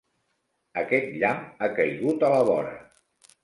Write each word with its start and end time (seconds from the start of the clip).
Aquest 0.83 1.11
llamp 1.23 1.45
ha 1.67 1.71
caigut 1.77 2.29
a 2.29 2.35
la 2.37 2.43
vora. 2.51 2.77